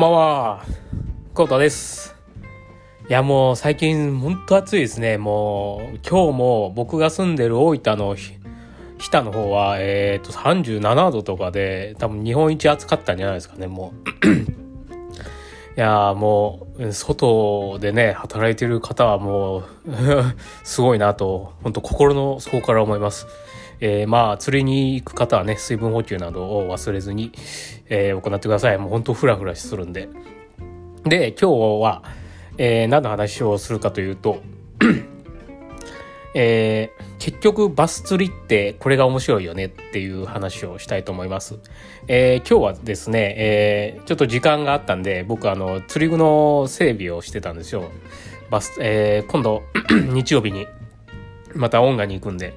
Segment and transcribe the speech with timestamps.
[0.00, 0.64] んばんは。
[1.34, 2.16] コータです。
[3.10, 5.18] いや、もう最近ほんと暑いですね。
[5.18, 13.92] もう今日も僕が住んでる大分の日田の方は、えっ、ー、と、37度とかで、多分日本一暑かったんじゃないですかね、も
[14.24, 14.59] う。
[15.76, 19.64] いやもう、外でね、働いてる方はもう
[20.64, 23.26] すごいなと、本当心の底から思います。
[23.80, 27.32] えー、まあ、釣りに行く方はね、水分補給などを忘れずに、
[27.88, 28.78] えー、行ってください。
[28.78, 30.08] もう本当フラフラするんで。
[31.04, 32.02] で、今日は、
[32.58, 34.42] えー、何の話をするかというと、
[36.34, 41.58] えー、結局バス釣りってこれが面白いよねっていう話をしたいと思います。
[42.08, 47.90] えー、今日はですね、えー、ちょっと時間があったんで、僕あの、釣り具の整備をしてたんですよ。
[48.50, 49.62] バス、え、今度、
[50.12, 50.66] 日曜日に、
[51.54, 52.54] また音楽に行くんで、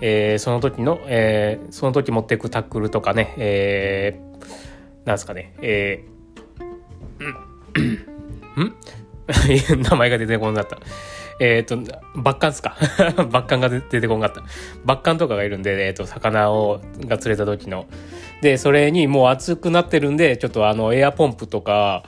[0.00, 8.74] え、その時の、え、その時持っていくタックルとかね、えー、なんすかね、えー、ん
[9.76, 10.86] 名前が出てこなかった。
[11.40, 12.76] えっ、ー、と、バッカンっすか？
[13.30, 14.48] バッカンが出てこなかった。
[14.84, 17.86] バッカンとかがいるんで、えっ、ー、と、魚を、が釣れた時の。
[18.42, 22.04] で、それにもう熱くなってるんで、ちょっとあの、エアポンプとか、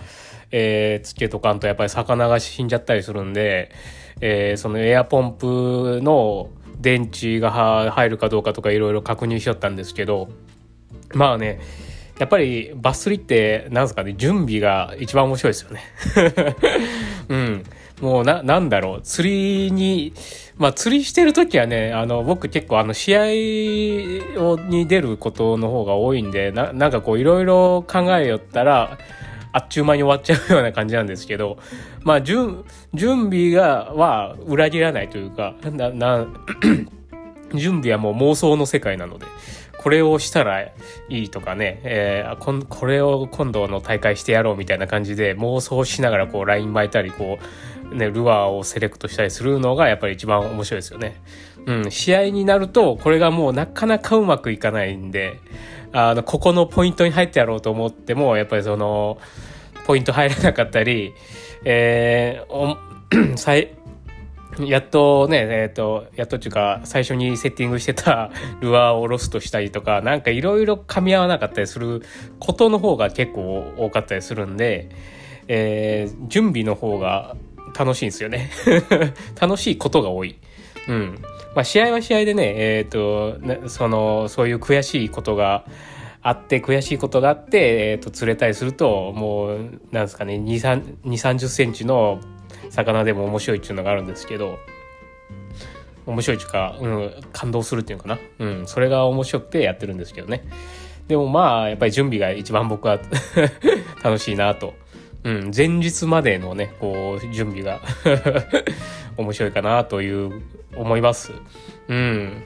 [0.50, 3.70] えー、つけとかんとやっぱり魚が死んじゃったりするんで、
[4.20, 6.50] えー、そのエアポンプの、
[6.82, 10.28] 電池が入るかどうかとかいろいろ確認しよったんですけど、
[11.14, 11.60] まあね、
[12.18, 15.82] やっぱりバス釣りって、なんすかね、準備が一番面白いですよね。
[17.28, 17.64] うん。
[18.00, 20.12] もうな、なんだろう、釣りに、
[20.56, 23.20] まあ釣りしてる時はね、あの、僕結構あの、試合
[24.42, 28.98] をに出ることの方が多いんで、な、なんかこういろいろ考えよったら、
[29.52, 31.58] あっちゅう間に終わっちゃうような感じなんですけど、
[32.02, 36.26] まあ、準、準備が、は裏切らないというか、な、な、
[37.56, 39.26] 準備はもう妄想の世界なので、
[39.82, 40.72] これをしたらい
[41.08, 47.38] いとかね、えー、ここれを今度の大会してやろうみたいな感じで妄想しながらこうライン巻いたり、こ
[47.92, 51.20] う、ね、ルアーをセレクトしたりするのがやっぱり一番面白いですよね。
[51.66, 55.40] うん、試合になると、これがもうなかなかうまくいかないんで、
[55.92, 59.18] あの、ここのポイントに入ってやろうと思っても、やっぱりその、
[59.84, 61.12] ポイント入らなかったり、
[61.64, 63.74] えー、 さい、
[64.68, 68.30] やっとね、えっ、ー、と、やっとっていうか、最初にセッティングしてた
[68.60, 72.02] ルアーをロストしたりとか、なんかいろいろ噛み合わなかったりする
[72.38, 74.88] ことの方が結構多かったりするんで、
[75.48, 77.36] えー、準備の方が
[77.78, 78.50] 楽しいんですよね。
[79.40, 80.36] 楽しいことが多い。
[80.88, 81.18] うん。
[81.54, 85.64] まあ、試合は試合でね、えっ、ー、と、その、そういう悔しいことが
[86.22, 89.58] あって、悔しいことがあって、えっ、ー、と、釣れたりすると、もう、
[89.90, 92.20] なんですかね、2、30センチの
[92.72, 94.58] 魚でも面白いっていうのがあるんですけど、
[96.06, 98.18] 面白いっていうか、うん、感動するっていうのかな。
[98.38, 100.42] うん、それが面白くてやってるんですけどね。
[101.06, 102.98] でもまあ、やっぱり準備が一番僕は
[104.02, 104.74] 楽しいなと。
[105.24, 107.80] うん、前日までのね、こう、準備が
[109.16, 110.42] 面白いかなという
[110.74, 111.32] 思います。
[111.88, 112.42] うん。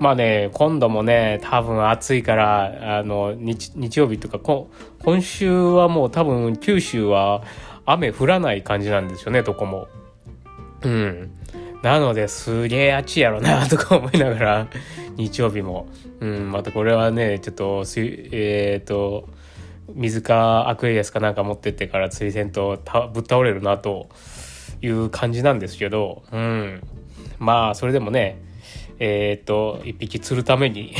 [0.00, 7.42] まあね、今度もね、多分暑いから、あの、日日曜日とか、今週はもう多分九州は
[7.86, 9.88] 雨降らない感じなんですよね、どこも。
[10.82, 11.30] うん。
[11.82, 14.68] なので、すげえ暑いやろな、 とか思いながら、
[15.16, 15.86] 日曜日も。
[16.20, 17.84] うん、またこれはね、ちょっと、
[18.32, 19.28] えっ、ー、と、
[19.94, 22.82] 水かアクエリアスかなんか持ってってから釣り船と
[23.14, 24.08] ぶっ倒れるな、と
[24.82, 26.82] いう感じなんですけど、うん。
[27.38, 28.42] まあ、それでもね、
[28.98, 30.94] えっ、ー、と、一匹釣るために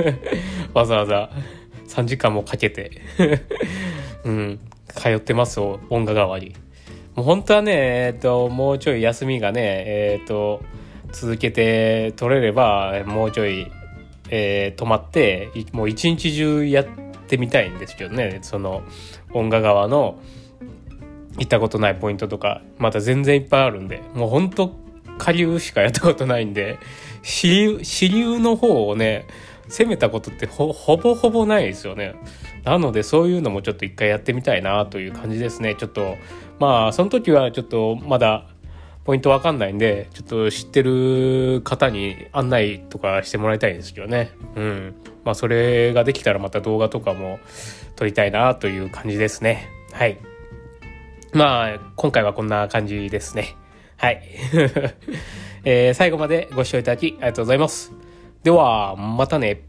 [0.72, 1.30] わざわざ
[1.88, 3.02] 3時間もかけて
[4.24, 4.60] うん、
[4.94, 6.54] 通ってますよ、音楽川に。
[7.14, 10.62] もう本当はね、えっ、ー、と、もうちょい休みがね、えっ、ー、と、
[11.12, 13.70] 続けて取れれば、もうちょい、
[14.30, 16.86] えー、止まって、もう一日中やっ
[17.28, 18.82] てみたいんですけどね、その、
[19.32, 20.18] 音楽川の
[21.38, 24.72] 行ったことないポイントとか、また全然いっぱいあるんで、もう本当
[25.18, 26.78] 下流しかやったことないんで、
[27.22, 29.26] 支流、支流の方をね、
[29.68, 32.14] 攻めたことってほぼほぼないですよね。
[32.64, 35.74] なのでそういうのもちょっと一回やってみたいなという感じですね。
[35.74, 36.16] ちょっと、
[36.58, 38.46] まあその時はちょっとまだ
[39.04, 44.32] ポイントわかんないんで、ちょっと知ってる方に案内とかしてもらいたいんですけどね。
[44.56, 44.94] うん。
[45.24, 47.38] まあそれができたらまた動画とかも
[47.96, 49.68] 撮りたいなという感じですね。
[49.92, 50.18] はい。
[51.32, 53.56] まあ今回はこんな感じですね。
[53.96, 54.22] はい。
[55.64, 58.03] えー、最後までご視聴いただきありがとうございます。
[58.44, 59.62] では、またね。